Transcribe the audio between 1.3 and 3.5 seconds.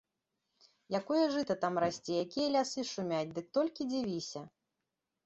жыта там расце, якія лясы шумяць,